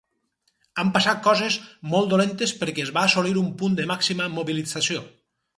Han 0.83 0.87
passat 0.95 1.19
coses 1.27 1.57
molt 1.91 2.09
dolentes 2.15 2.55
perquè 2.63 2.87
es 2.87 2.95
va 2.97 3.05
assolir 3.11 3.37
un 3.45 3.55
punt 3.63 3.79
de 3.81 3.89
màxima 3.93 4.31
mobilització. 4.39 5.09